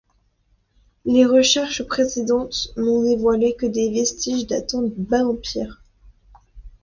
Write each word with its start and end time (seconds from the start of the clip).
Les 1.05 1.27
recherches 1.27 1.83
précédentes 1.83 2.69
n'ont 2.75 3.03
dévoilé 3.03 3.55
que 3.55 3.67
des 3.67 3.91
vestiges 3.91 4.47
datant 4.47 4.81
du 4.81 4.95
Bas-Empire. 4.99 5.83